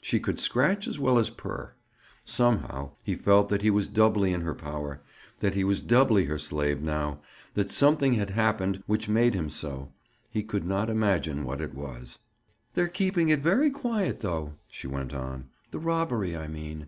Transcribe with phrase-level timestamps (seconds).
[0.00, 1.74] She could scratch as well as purr.
[2.24, 6.80] Somehow, he felt that he was doubly in her power—that he was doubly her slave
[6.80, 9.92] now—that something had happened which made him so.
[10.30, 12.18] He could not imagine what it was.
[12.72, 15.50] "They're keeping it very quiet, though," she went on.
[15.70, 16.86] "The robbery, I mean!"